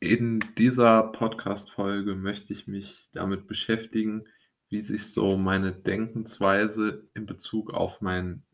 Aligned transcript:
In 0.00 0.44
dieser 0.56 1.02
Podcast-Folge 1.02 2.14
möchte 2.14 2.52
ich 2.52 2.68
mich 2.68 3.08
damit 3.12 3.48
beschäftigen, 3.48 4.28
wie 4.68 4.80
sich 4.80 5.12
so 5.12 5.36
meine 5.36 5.72
Denkensweise 5.72 7.08
in 7.14 7.26
Bezug 7.26 7.74
auf 7.74 8.00
mein 8.00 8.44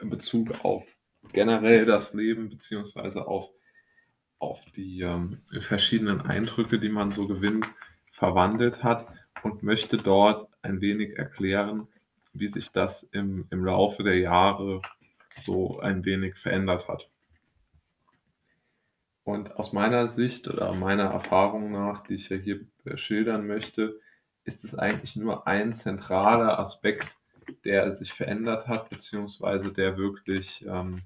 in 0.00 0.10
Bezug 0.10 0.64
auf 0.64 0.84
generell 1.32 1.84
das 1.84 2.14
Leben 2.14 2.48
beziehungsweise 2.48 3.28
auf 3.28 3.48
auf 4.40 4.60
die, 4.76 5.02
ähm, 5.02 5.42
verschiedenen 5.60 6.20
Eindrücke, 6.20 6.80
die 6.80 6.88
man 6.88 7.12
so 7.12 7.28
gewinnt, 7.28 7.66
verwandelt 8.12 8.82
hat 8.82 9.06
und 9.44 9.62
möchte 9.62 9.98
dort 9.98 10.48
ein 10.62 10.80
wenig 10.80 11.16
erklären, 11.16 11.86
wie 12.32 12.48
sich 12.48 12.72
das 12.72 13.04
im 13.04 13.46
im 13.50 13.64
Laufe 13.64 14.02
der 14.02 14.18
Jahre 14.18 14.82
so 15.36 15.78
ein 15.78 16.04
wenig 16.04 16.36
verändert 16.36 16.88
hat. 16.88 17.08
Und 19.28 19.58
aus 19.58 19.74
meiner 19.74 20.08
Sicht 20.08 20.48
oder 20.48 20.72
meiner 20.72 21.10
Erfahrung 21.10 21.70
nach, 21.70 22.02
die 22.02 22.14
ich 22.14 22.30
ja 22.30 22.38
hier 22.38 22.60
schildern 22.94 23.46
möchte, 23.46 24.00
ist 24.44 24.64
es 24.64 24.74
eigentlich 24.74 25.16
nur 25.16 25.46
ein 25.46 25.74
zentraler 25.74 26.58
Aspekt, 26.58 27.06
der 27.62 27.94
sich 27.94 28.14
verändert 28.14 28.68
hat, 28.68 28.88
beziehungsweise 28.88 29.70
der 29.70 29.98
wirklich 29.98 30.64
ähm, 30.66 31.02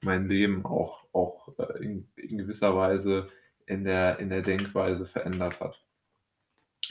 mein 0.00 0.26
Leben 0.26 0.66
auch, 0.66 1.04
auch 1.12 1.56
äh, 1.60 1.84
in, 1.84 2.08
in, 2.16 2.38
gewisser 2.38 2.74
Weise 2.74 3.28
in 3.66 3.84
der, 3.84 4.18
in 4.18 4.30
der 4.30 4.42
Denkweise 4.42 5.06
verändert 5.06 5.60
hat. 5.60 5.80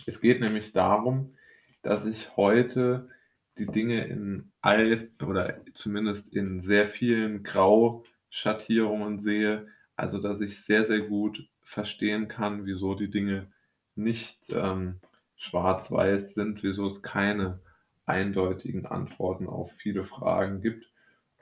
Es 0.06 0.22
geht 0.22 0.40
nämlich 0.40 0.72
darum, 0.72 1.36
dass 1.82 2.06
ich 2.06 2.38
heute 2.38 3.10
die 3.58 3.68
Dinge 3.68 4.08
in 4.08 4.54
all 4.62 5.10
oder 5.28 5.60
zumindest 5.74 6.34
in 6.34 6.62
sehr 6.62 6.88
vielen 6.88 7.44
Grauschattierungen 7.44 9.20
sehe, 9.20 9.68
also, 10.00 10.20
dass 10.20 10.42
ich 10.42 10.64
sehr, 10.64 10.86
sehr 10.86 11.02
gut 11.02 11.48
verstehen 11.62 12.28
kann, 12.28 12.66
wieso 12.66 12.96
die 12.96 13.12
Dinge 13.12 13.48
nicht 13.96 14.40
ähm, 14.50 15.00
schwarz-weiß 15.36 16.34
sind, 16.34 16.64
wieso 16.64 16.88
es 16.88 17.02
keine 17.02 17.60
eindeutigen 18.06 18.86
Antworten 18.86 19.48
auf 19.48 19.72
viele 19.74 20.06
Fragen 20.06 20.62
gibt. 20.62 20.90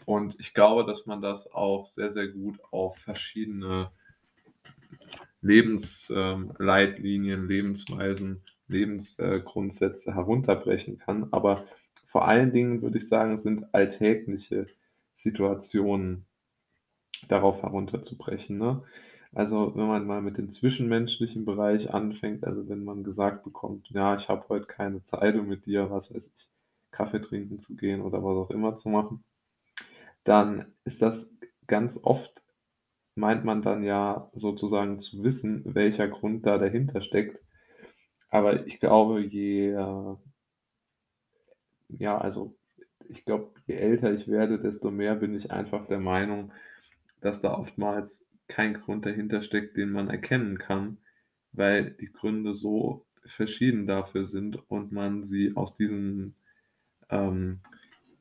Und 0.05 0.35
ich 0.39 0.53
glaube, 0.53 0.85
dass 0.85 1.05
man 1.05 1.21
das 1.21 1.51
auch 1.53 1.91
sehr, 1.91 2.13
sehr 2.13 2.27
gut 2.27 2.59
auf 2.71 2.97
verschiedene 2.97 3.91
Lebensleitlinien, 5.41 7.41
ähm, 7.41 7.47
Lebensweisen, 7.47 8.41
Lebensgrundsätze 8.67 10.13
herunterbrechen 10.13 10.99
kann. 10.99 11.27
Aber 11.31 11.65
vor 12.05 12.27
allen 12.27 12.51
Dingen 12.51 12.81
würde 12.81 12.97
ich 12.97 13.07
sagen, 13.07 13.41
sind 13.41 13.73
alltägliche 13.73 14.67
Situationen 15.13 16.25
darauf 17.27 17.61
herunterzubrechen. 17.63 18.57
Ne? 18.57 18.83
Also 19.33 19.75
wenn 19.75 19.87
man 19.87 20.05
mal 20.05 20.21
mit 20.21 20.37
dem 20.37 20.49
zwischenmenschlichen 20.49 21.45
Bereich 21.45 21.93
anfängt, 21.93 22.43
also 22.45 22.67
wenn 22.69 22.83
man 22.83 23.03
gesagt 23.03 23.43
bekommt, 23.43 23.89
ja, 23.89 24.17
ich 24.17 24.27
habe 24.29 24.47
heute 24.49 24.65
keine 24.65 25.03
Zeit, 25.03 25.35
um 25.35 25.47
mit 25.47 25.65
dir, 25.65 25.89
was 25.91 26.13
weiß 26.13 26.25
ich, 26.25 26.47
Kaffee 26.91 27.21
trinken 27.21 27.59
zu 27.59 27.75
gehen 27.75 28.01
oder 28.01 28.23
was 28.23 28.35
auch 28.37 28.49
immer 28.49 28.75
zu 28.75 28.89
machen, 28.89 29.23
dann 30.23 30.73
ist 30.83 31.01
das 31.01 31.29
ganz 31.67 31.99
oft, 32.01 32.41
meint 33.15 33.45
man 33.45 33.61
dann 33.61 33.83
ja 33.83 34.29
sozusagen 34.33 34.99
zu 34.99 35.23
wissen, 35.23 35.63
welcher 35.65 36.07
Grund 36.07 36.45
da 36.45 36.57
dahinter 36.57 37.01
steckt. 37.01 37.39
Aber 38.29 38.65
ich 38.67 38.79
glaube, 38.79 39.21
je, 39.21 39.71
äh, 39.71 40.15
ja, 41.89 42.17
also 42.17 42.55
ich 43.09 43.23
glaube, 43.25 43.53
je 43.67 43.75
älter 43.75 44.11
ich 44.11 44.27
werde, 44.27 44.59
desto 44.59 44.91
mehr 44.91 45.15
bin 45.15 45.35
ich 45.35 45.51
einfach 45.51 45.87
der 45.87 45.99
Meinung, 45.99 46.51
dass 47.21 47.41
da 47.41 47.53
oftmals 47.53 48.23
kein 48.47 48.75
Grund 48.75 49.05
dahinter 49.05 49.41
steckt, 49.41 49.77
den 49.77 49.91
man 49.91 50.09
erkennen 50.09 50.57
kann, 50.57 50.97
weil 51.51 51.91
die 51.91 52.11
Gründe 52.11 52.53
so 52.53 53.05
verschieden 53.25 53.87
dafür 53.87 54.25
sind 54.25 54.57
und 54.69 54.91
man 54.91 55.27
sie 55.27 55.55
aus 55.55 55.75
diesem 55.75 56.35
ähm, 57.09 57.59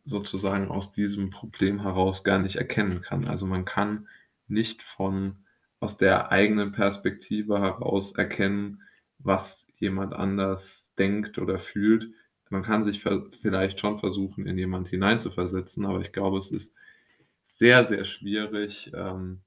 sozusagen 0.04 0.68
aus 0.68 0.92
diesem 0.92 1.30
Problem 1.30 1.82
heraus 1.82 2.24
gar 2.24 2.38
nicht 2.38 2.56
erkennen 2.56 3.02
kann. 3.02 3.26
Also 3.26 3.46
man 3.46 3.64
kann 3.64 4.08
nicht 4.48 4.82
von 4.82 5.38
aus 5.80 5.96
der 5.96 6.30
eigenen 6.32 6.72
Perspektive 6.72 7.60
heraus 7.60 8.12
erkennen, 8.14 8.82
was 9.18 9.66
jemand 9.78 10.14
anders 10.14 10.92
denkt 10.98 11.38
oder 11.38 11.58
fühlt. 11.58 12.12
Man 12.48 12.62
kann 12.62 12.84
sich 12.84 13.02
vielleicht 13.02 13.80
schon 13.80 13.98
versuchen, 13.98 14.46
in 14.46 14.56
jemand 14.56 14.88
hineinzuversetzen, 14.88 15.84
aber 15.84 16.00
ich 16.00 16.12
glaube, 16.12 16.38
es 16.38 16.50
ist 16.50 16.72
sehr, 17.56 17.86
sehr 17.86 18.04
schwierig, 18.04 18.92
ähm, 18.94 19.40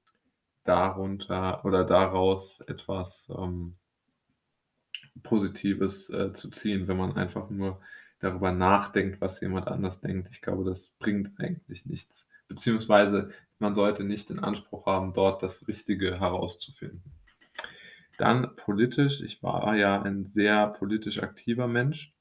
darunter 0.64 1.64
oder 1.64 1.84
daraus 1.84 2.60
etwas 2.62 3.28
ähm, 3.36 3.76
Positives 5.22 6.10
äh, 6.10 6.32
zu 6.32 6.50
ziehen, 6.50 6.88
wenn 6.88 6.96
man 6.96 7.16
einfach 7.16 7.50
nur 7.50 7.80
darüber 8.18 8.52
nachdenkt, 8.52 9.20
was 9.20 9.40
jemand 9.40 9.68
anders 9.68 10.00
denkt. 10.00 10.28
Ich 10.32 10.42
glaube, 10.42 10.64
das 10.64 10.88
bringt 10.98 11.38
eigentlich 11.38 11.86
nichts. 11.86 12.28
Beziehungsweise 12.48 13.30
man 13.60 13.74
sollte 13.74 14.02
nicht 14.02 14.28
den 14.28 14.40
Anspruch 14.40 14.86
haben, 14.86 15.14
dort 15.14 15.42
das 15.42 15.68
Richtige 15.68 16.18
herauszufinden. 16.18 17.12
Dann 18.18 18.56
politisch. 18.56 19.20
Ich 19.20 19.42
war 19.42 19.76
ja 19.76 20.02
ein 20.02 20.26
sehr 20.26 20.66
politisch 20.66 21.22
aktiver 21.22 21.68
Mensch 21.68 22.12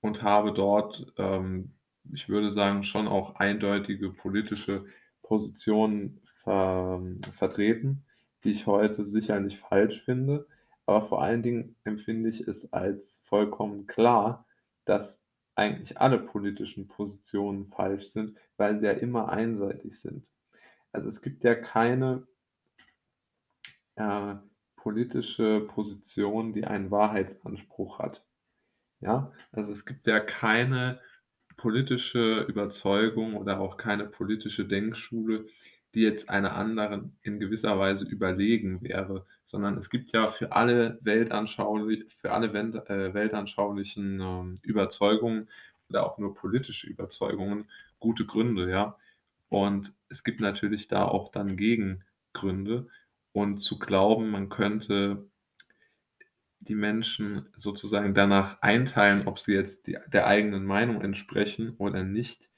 und 0.00 0.22
habe 0.22 0.52
dort 0.52 1.12
ähm, 1.18 1.74
ich 2.12 2.28
würde 2.28 2.50
sagen, 2.50 2.84
schon 2.84 3.08
auch 3.08 3.36
eindeutige 3.36 4.10
politische 4.10 4.86
Positionen 5.22 6.20
ver 6.42 7.00
vertreten, 7.32 8.04
die 8.44 8.52
ich 8.52 8.66
heute 8.66 9.04
sicherlich 9.04 9.58
falsch 9.58 10.02
finde. 10.02 10.46
Aber 10.86 11.06
vor 11.06 11.22
allen 11.22 11.42
Dingen 11.42 11.76
empfinde 11.84 12.30
ich 12.30 12.40
es 12.40 12.72
als 12.72 13.20
vollkommen 13.24 13.86
klar, 13.86 14.46
dass 14.84 15.20
eigentlich 15.54 16.00
alle 16.00 16.18
politischen 16.18 16.88
Positionen 16.88 17.68
falsch 17.68 18.12
sind, 18.12 18.36
weil 18.56 18.80
sie 18.80 18.86
ja 18.86 18.92
immer 18.92 19.28
einseitig 19.28 20.00
sind. 20.00 20.26
Also 20.92 21.08
es 21.08 21.20
gibt 21.22 21.44
ja 21.44 21.54
keine 21.54 22.26
äh, 23.96 24.34
politische 24.76 25.60
Position, 25.60 26.52
die 26.52 26.64
einen 26.64 26.90
Wahrheitsanspruch 26.90 27.98
hat. 27.98 28.24
Ja, 29.00 29.32
also 29.52 29.72
es 29.72 29.86
gibt 29.86 30.06
ja 30.06 30.20
keine 30.20 31.00
politische 31.60 32.42
Überzeugung 32.48 33.34
oder 33.34 33.60
auch 33.60 33.76
keine 33.76 34.06
politische 34.06 34.64
Denkschule, 34.64 35.46
die 35.94 36.00
jetzt 36.00 36.30
einer 36.30 36.54
anderen 36.54 37.18
in 37.22 37.38
gewisser 37.38 37.78
Weise 37.78 38.06
überlegen 38.06 38.80
wäre, 38.82 39.26
sondern 39.44 39.76
es 39.76 39.90
gibt 39.90 40.12
ja 40.12 40.30
für 40.30 40.52
alle 40.52 40.98
weltanschaulich 41.02 42.06
für 42.16 42.32
alle 42.32 42.46
äh, 42.48 43.12
weltanschaulichen, 43.12 44.20
ähm, 44.20 44.58
Überzeugungen 44.62 45.48
oder 45.90 46.06
auch 46.06 46.16
nur 46.16 46.34
politische 46.34 46.86
Überzeugungen 46.86 47.66
gute 47.98 48.24
Gründe, 48.24 48.70
ja. 48.70 48.96
Und 49.50 49.92
es 50.08 50.24
gibt 50.24 50.40
natürlich 50.40 50.88
da 50.88 51.04
auch 51.04 51.30
dann 51.30 51.56
Gegengründe. 51.56 52.88
Und 53.32 53.58
zu 53.58 53.78
glauben, 53.78 54.30
man 54.30 54.48
könnte 54.48 55.28
die 56.60 56.74
Menschen 56.74 57.46
sozusagen 57.56 58.14
danach 58.14 58.60
einteilen, 58.62 59.26
ob 59.26 59.38
sie 59.38 59.52
jetzt 59.52 59.86
die, 59.86 59.98
der 60.12 60.26
eigenen 60.26 60.64
Meinung 60.64 61.02
entsprechen 61.02 61.74
oder 61.78 62.04
nicht 62.04 62.48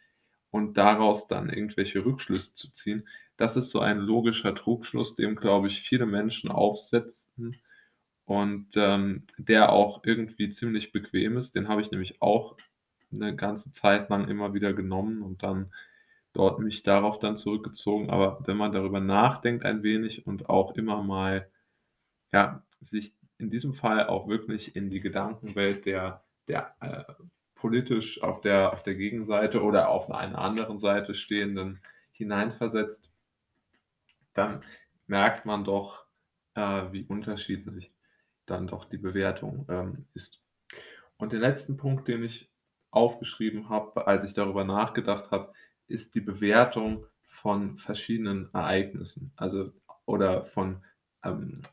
und 0.50 0.76
daraus 0.76 1.28
dann 1.28 1.50
irgendwelche 1.50 2.04
Rückschlüsse 2.04 2.52
zu 2.54 2.70
ziehen. 2.72 3.08
Das 3.36 3.56
ist 3.56 3.70
so 3.70 3.80
ein 3.80 3.98
logischer 3.98 4.54
Trugschluss, 4.54 5.16
dem, 5.16 5.36
glaube 5.36 5.68
ich, 5.68 5.82
viele 5.82 6.06
Menschen 6.06 6.50
aufsetzen 6.50 7.56
und 8.24 8.68
ähm, 8.76 9.26
der 9.38 9.72
auch 9.72 10.02
irgendwie 10.04 10.50
ziemlich 10.50 10.92
bequem 10.92 11.36
ist. 11.36 11.54
Den 11.54 11.68
habe 11.68 11.80
ich 11.82 11.90
nämlich 11.90 12.20
auch 12.22 12.56
eine 13.12 13.36
ganze 13.36 13.72
Zeit 13.72 14.10
lang 14.10 14.28
immer 14.28 14.54
wieder 14.54 14.72
genommen 14.72 15.22
und 15.22 15.42
dann 15.42 15.72
dort 16.32 16.58
mich 16.60 16.82
darauf 16.82 17.18
dann 17.18 17.36
zurückgezogen. 17.36 18.10
Aber 18.10 18.40
wenn 18.46 18.56
man 18.56 18.72
darüber 18.72 19.00
nachdenkt 19.00 19.64
ein 19.64 19.82
wenig 19.82 20.26
und 20.26 20.48
auch 20.48 20.74
immer 20.76 21.02
mal 21.02 21.48
ja, 22.32 22.62
sich 22.80 23.14
in 23.42 23.50
diesem 23.50 23.74
Fall 23.74 24.06
auch 24.06 24.28
wirklich 24.28 24.74
in 24.76 24.88
die 24.88 25.00
Gedankenwelt 25.00 25.84
der, 25.84 26.22
der 26.48 26.74
äh, 26.80 27.04
politisch 27.54 28.22
auf 28.22 28.40
der, 28.40 28.72
auf 28.72 28.82
der 28.82 28.94
Gegenseite 28.94 29.62
oder 29.62 29.88
auf 29.88 30.10
einer 30.10 30.38
anderen 30.38 30.78
Seite 30.78 31.14
stehenden 31.14 31.80
hineinversetzt, 32.12 33.10
dann 34.34 34.62
merkt 35.06 35.44
man 35.44 35.64
doch, 35.64 36.06
äh, 36.54 36.84
wie 36.92 37.04
unterschiedlich 37.04 37.92
dann 38.46 38.66
doch 38.66 38.84
die 38.84 38.98
Bewertung 38.98 39.66
ähm, 39.68 40.06
ist. 40.14 40.40
Und 41.16 41.32
den 41.32 41.40
letzten 41.40 41.76
Punkt, 41.76 42.08
den 42.08 42.24
ich 42.24 42.48
aufgeschrieben 42.90 43.68
habe, 43.68 44.06
als 44.06 44.24
ich 44.24 44.34
darüber 44.34 44.64
nachgedacht 44.64 45.30
habe, 45.30 45.52
ist 45.88 46.14
die 46.14 46.20
Bewertung 46.20 47.06
von 47.26 47.78
verschiedenen 47.78 48.52
Ereignissen, 48.52 49.32
also 49.36 49.72
oder 50.04 50.44
von 50.46 50.82
ähm, 51.24 51.62
äh, 51.62 51.68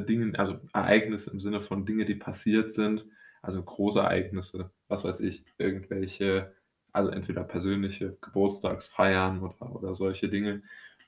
Dingen, 0.00 0.36
also 0.36 0.58
Ereignisse 0.72 1.30
im 1.30 1.40
Sinne 1.40 1.60
von 1.60 1.84
Dinge, 1.84 2.04
die 2.04 2.14
passiert 2.14 2.72
sind, 2.72 3.04
also 3.42 3.62
große 3.62 4.00
Ereignisse, 4.00 4.70
was 4.88 5.04
weiß 5.04 5.20
ich, 5.20 5.44
irgendwelche, 5.58 6.54
also 6.92 7.10
entweder 7.10 7.44
persönliche 7.44 8.16
Geburtstagsfeiern 8.20 9.40
oder, 9.42 9.74
oder 9.74 9.94
solche 9.94 10.28
Dinge 10.28 10.62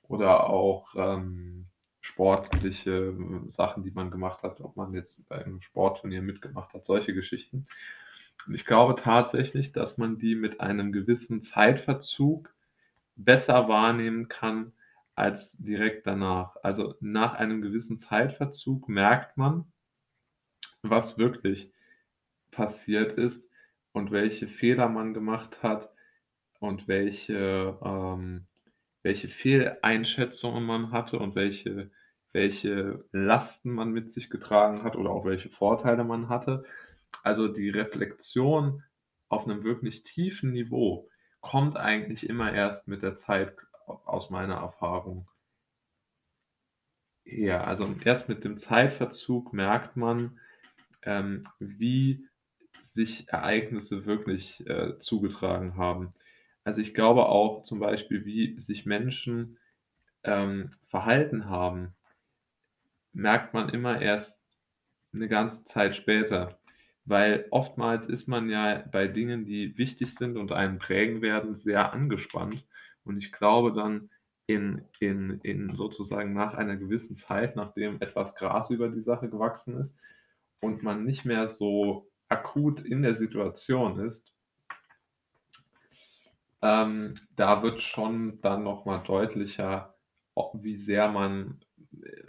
oder 0.09 0.49
auch 0.49 0.95
ähm, 0.97 1.67
sportliche 2.01 3.15
Sachen, 3.49 3.83
die 3.83 3.91
man 3.91 4.11
gemacht 4.11 4.43
hat, 4.43 4.61
ob 4.61 4.77
man 4.77 4.93
jetzt 4.93 5.27
bei 5.29 5.45
einem 5.45 5.63
Sportturnier 5.63 6.21
mitgemacht 6.21 6.75
hat, 6.75 6.85
solche 6.85 7.15
Geschichten. 7.15 7.67
Und 8.47 8.55
ich 8.55 8.67
glaube 8.67 8.95
tatsächlich, 8.97 9.73
dass 9.73 9.97
man 9.97 10.19
die 10.19 10.35
mit 10.35 10.61
einem 10.61 10.93
gewissen 10.93 11.43
Zeitverzug 11.43 12.53
besser 13.17 13.69
wahrnehmen 13.69 14.29
kann 14.29 14.73
als 15.15 15.57
direkt 15.59 16.07
danach. 16.07 16.57
Also 16.63 16.95
nach 17.01 17.35
einem 17.35 17.63
gewissen 17.63 17.99
Zeitverzug 17.99 18.89
merkt 18.89 19.37
man, 19.37 19.73
was 20.83 21.19
wirklich 21.19 21.73
passiert 22.51 23.13
ist 23.13 23.49
und 23.93 24.11
welche 24.11 24.49
Fehler 24.49 24.89
man 24.89 25.15
gemacht 25.15 25.63
hat 25.63 25.91
und 26.61 26.89
welche, 26.89 27.79
ähm, 27.83 28.47
welche 29.03 29.29
Fehleinschätzungen 29.29 30.65
man 30.65 30.91
hatte 30.93 31.19
und 31.19 31.35
welche, 31.35 31.91
welche 32.33 33.05
Lasten 33.13 33.71
man 33.71 33.91
mit 33.93 34.13
sich 34.13 34.31
getragen 34.31 34.83
hat 34.83 34.97
oder 34.97 35.11
auch 35.11 35.25
welche 35.25 35.49
Vorteile 35.49 36.05
man 36.05 36.29
hatte. 36.29 36.65
Also 37.23 37.49
die 37.49 37.71
Reflexion 37.71 38.83
auf 39.29 39.47
einem 39.47 39.65
wirklich 39.65 40.03
tiefen 40.03 40.53
Niveau 40.53 41.09
kommt 41.41 41.77
eigentlich 41.77 42.29
immer 42.29 42.53
erst 42.53 42.89
mit 42.89 43.03
der 43.03 43.17
Zeit 43.17 43.55
aus 43.87 44.31
meiner 44.31 44.57
Erfahrung 44.57 45.29
her. 47.25 47.67
Also 47.67 47.95
erst 48.05 48.29
mit 48.29 48.45
dem 48.45 48.59
Zeitverzug 48.59 49.53
merkt 49.53 49.97
man, 49.97 50.39
ähm, 51.03 51.47
wie 51.59 52.27
sich 52.95 53.29
Ereignisse 53.29 54.07
wirklich 54.07 54.67
äh, 54.69 54.99
zugetragen 54.99 55.77
haben. 55.77 56.15
Also 56.65 56.81
ich 56.81 56.95
glaube 56.95 57.27
auch 57.27 57.65
zum 57.65 57.81
Beispiel, 57.81 58.25
wie 58.25 58.59
sich 58.59 58.87
Menschen 58.87 59.59
ähm, 60.23 60.71
verhalten 60.87 61.49
haben, 61.49 61.95
merkt 63.13 63.53
man 63.53 63.69
immer 63.69 64.01
erst 64.01 64.39
eine 65.13 65.29
ganze 65.29 65.65
Zeit 65.65 65.97
später. 65.97 66.59
Weil 67.05 67.47
oftmals 67.51 68.07
ist 68.07 68.29
man 68.29 68.49
ja 68.49 68.83
bei 68.91 69.09
Dingen, 69.09 69.45
die 69.45 69.77
wichtig 69.77 70.15
sind 70.15 70.39
und 70.39 70.53
einen 70.53 70.79
prägen 70.79 71.21
werden, 71.21 71.55
sehr 71.55 71.93
angespannt. 71.93 72.65
Und 73.05 73.19
ich 73.19 73.33
glaube 73.33 73.73
dann 73.73 74.11
in, 74.47 74.83
in, 75.01 75.41
in 75.43 75.75
sozusagen 75.75 76.35
nach 76.35 76.55
einer 76.55 76.77
gewissen 76.77 77.17
Zeit, 77.17 77.57
nachdem 77.57 78.01
etwas 78.01 78.35
Gras 78.35 78.71
über 78.71 78.89
die 78.89 79.01
Sache 79.03 79.29
gewachsen 79.29 79.79
ist 79.79 79.97
und 80.61 80.83
man 80.83 81.05
nicht 81.05 81.25
mehr 81.25 81.49
so 81.49 82.11
akut 82.29 82.81
in 82.81 83.03
der 83.03 83.17
Situation 83.17 84.01
ist, 84.01 84.33
ähm, 86.63 87.15
da 87.37 87.63
wird 87.63 87.83
schon 87.83 88.41
dann 88.41 88.65
nochmal 88.65 89.03
deutlicher, 89.03 89.95
wie 90.55 90.77
sehr 90.77 91.11
man 91.11 91.61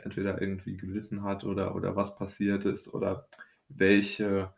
entweder 0.04 0.42
irgendwie 0.42 0.78
gelitten 0.78 1.24
hat 1.24 1.44
oder, 1.44 1.76
oder 1.76 1.96
was 1.96 2.16
passiert 2.16 2.66
ist 2.66 2.94
oder 2.94 3.28
welche 3.68 4.54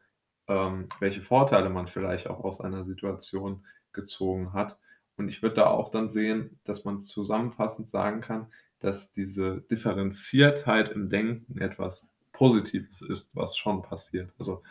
ähm, 0.47 0.87
welche 0.99 1.21
Vorteile 1.21 1.69
man 1.69 1.87
vielleicht 1.87 2.27
auch 2.27 2.43
aus 2.43 2.61
einer 2.61 2.85
Situation 2.85 3.65
gezogen 3.93 4.53
hat. 4.53 4.77
Und 5.17 5.29
ich 5.29 5.41
würde 5.41 5.55
da 5.55 5.67
auch 5.67 5.89
dann 5.91 6.09
sehen, 6.09 6.59
dass 6.63 6.85
man 6.85 7.01
zusammenfassend 7.01 7.89
sagen 7.89 8.21
kann, 8.21 8.47
dass 8.79 9.11
diese 9.11 9.61
Differenziertheit 9.61 10.91
im 10.91 11.09
Denken 11.09 11.59
etwas 11.59 12.07
Positives 12.31 13.01
ist, 13.01 13.35
was 13.35 13.57
schon 13.57 13.81
passiert. 13.81 14.31
Also 14.37 14.61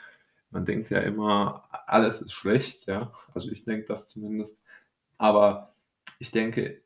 man 0.51 0.65
denkt 0.65 0.91
ja 0.91 1.01
immer, 1.01 1.69
alles 1.87 2.23
ist 2.23 2.33
schlecht, 2.33 2.87
ja. 2.87 3.13
Also 3.35 3.51
ich 3.51 3.65
denke 3.65 3.87
das 3.89 4.09
zumindest. 4.09 4.61
Aber 5.19 5.75
ich 6.21 6.31
denke, 6.31 6.81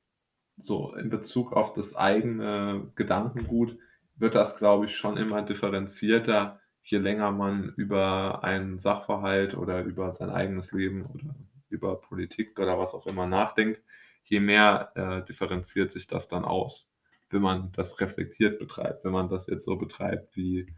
so 0.56 0.94
in 0.94 1.10
Bezug 1.10 1.52
auf 1.52 1.74
das 1.74 1.94
eigene 1.94 2.90
Gedankengut 2.94 3.76
wird 4.16 4.34
das, 4.34 4.56
glaube 4.56 4.86
ich, 4.86 4.96
schon 4.96 5.16
immer 5.18 5.42
differenzierter 5.42 6.60
je 6.82 6.98
länger 6.98 7.30
man 7.30 7.72
über 7.76 8.42
einen 8.42 8.78
Sachverhalt 8.78 9.54
oder 9.54 9.82
über 9.82 10.12
sein 10.12 10.30
eigenes 10.30 10.72
Leben 10.72 11.06
oder 11.06 11.34
über 11.70 12.00
Politik 12.00 12.58
oder 12.58 12.78
was 12.78 12.94
auch 12.94 13.06
immer 13.06 13.26
nachdenkt, 13.26 13.82
je 14.24 14.40
mehr 14.40 14.92
äh, 14.94 15.24
differenziert 15.26 15.90
sich 15.90 16.06
das 16.06 16.28
dann 16.28 16.44
aus, 16.44 16.88
wenn 17.30 17.42
man 17.42 17.72
das 17.72 18.00
reflektiert 18.00 18.58
betreibt. 18.58 19.04
Wenn 19.04 19.12
man 19.12 19.28
das 19.28 19.46
jetzt 19.46 19.64
so 19.64 19.76
betreibt 19.76 20.36
wie, 20.36 20.72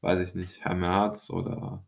weiß 0.00 0.20
ich 0.20 0.34
nicht, 0.34 0.64
Herr 0.64 0.74
Merz 0.74 1.30
oder 1.30 1.84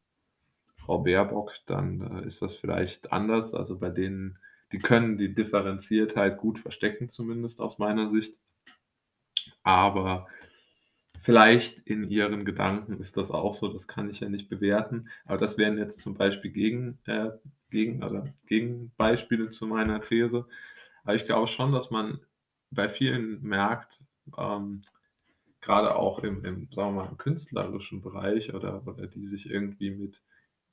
Frau 0.76 0.99
Baerbock, 0.99 1.53
dann 1.67 2.23
äh, 2.23 2.26
ist 2.26 2.43
das 2.43 2.55
vielleicht 2.55 3.12
anders. 3.12 3.55
Also 3.55 3.79
bei 3.79 3.91
denen, 3.91 4.38
die 4.73 4.79
können 4.79 5.19
die 5.19 5.35
Differenziertheit 5.35 6.38
gut 6.38 6.59
verstecken, 6.59 7.09
zumindest 7.09 7.61
aus 7.61 7.79
meiner 7.79 8.09
Sicht. 8.09 8.35
Aber 9.62 10.29
Vielleicht 11.26 11.81
in 11.88 12.09
ihren 12.09 12.44
Gedanken 12.44 13.00
ist 13.00 13.17
das 13.17 13.32
auch 13.32 13.55
so, 13.55 13.67
das 13.67 13.88
kann 13.88 14.09
ich 14.09 14.20
ja 14.20 14.29
nicht 14.29 14.49
bewerten. 14.49 15.09
Aber 15.25 15.38
das 15.38 15.59
wären 15.59 15.76
jetzt 15.76 16.00
zum 16.00 16.14
Beispiel 16.14 16.52
gegen, 16.52 17.00
äh, 17.06 17.31
gegen, 17.71 18.03
also 18.03 18.25
Gegenbeispiele 18.47 19.51
zu 19.51 19.67
meiner 19.67 20.01
These. 20.01 20.47
Aber 21.05 21.15
ich 21.15 21.25
glaube 21.25 21.49
schon, 21.49 21.73
dass 21.73 21.91
man 21.91 22.21
bei 22.71 22.89
vielen 22.89 23.43
merkt, 23.43 24.01
ähm, 24.37 24.83
gerade 25.61 25.97
auch 25.97 26.21
im, 26.21 26.45
im, 26.45 26.69
sagen 26.73 26.95
wir 26.95 27.03
mal, 27.03 27.09
im 27.11 27.19
künstlerischen 27.19 28.01
Bereich 28.03 28.55
oder, 28.55 28.87
oder 28.87 29.07
die 29.07 29.27
sich 29.27 29.51
irgendwie 29.51 29.91
mit, 29.91 30.23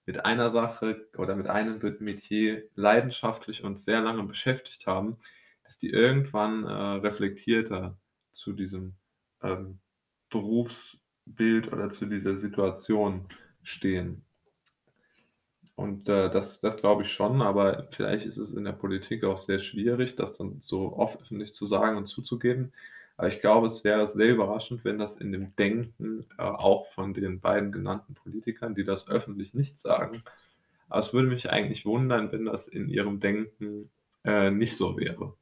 mit 0.06 0.24
einer 0.24 0.52
Sache 0.52 1.08
oder 1.18 1.36
mit 1.36 1.48
einem 1.48 1.80
Metier 2.00 2.64
leidenschaftlich 2.76 3.64
und 3.64 3.80
sehr 3.80 4.02
lange 4.02 4.24
beschäftigt 4.24 4.86
haben, 4.86 5.18
dass 5.64 5.78
die 5.78 5.90
irgendwann 5.90 6.66
äh, 6.66 6.72
reflektierter 6.72 7.98
zu 8.32 8.54
diesem 8.54 8.94
ähm, 9.42 9.80
Berufsbild 10.30 11.72
oder 11.72 11.90
zu 11.90 12.06
dieser 12.06 12.38
Situation 12.38 13.28
stehen. 13.64 14.24
Und 15.76 16.08
äh, 16.08 16.30
das, 16.30 16.62
das 16.62 16.78
glaube 16.78 17.04
ich 17.04 17.12
schon, 17.12 17.42
aber 17.42 17.88
vielleicht 17.92 18.26
ist 18.26 18.38
es 18.38 18.54
in 18.54 18.64
der 18.64 18.74
Politik 18.74 19.24
auch 19.24 19.38
sehr 19.38 19.60
schwierig, 19.60 20.16
das 20.16 20.38
dann 20.38 20.62
so 20.62 21.00
öffentlich 21.02 21.54
zu 21.54 21.66
sagen 21.66 21.98
und 21.98 22.08
zuzugeben. 22.08 22.74
Aber 23.18 23.28
ich 23.28 23.42
glaube, 23.42 23.68
es 23.68 23.84
wäre 23.84 24.08
sehr 24.08 24.30
überraschend, 24.32 24.86
wenn 24.86 25.00
das 25.00 25.18
in 25.18 25.32
dem 25.32 25.56
Denken 25.56 26.26
äh, 26.38 26.44
auch 26.44 26.88
von 26.88 27.14
den 27.14 27.40
beiden 27.40 27.72
genannten 27.72 28.14
Politikern, 28.14 28.76
die 28.76 28.84
das 28.84 29.08
öffentlich 29.08 29.54
nicht 29.54 29.80
sagen, 29.80 30.24
aber 30.90 31.00
es 31.00 31.14
würde 31.14 31.28
mich 31.28 31.50
eigentlich 31.50 31.86
wundern, 31.86 32.32
wenn 32.32 32.46
das 32.46 32.68
in 32.68 32.88
ihrem 32.88 33.20
Denken 33.20 33.90
äh, 34.24 34.52
nicht 34.52 34.78
so 34.78 34.98
wäre. 34.98 35.34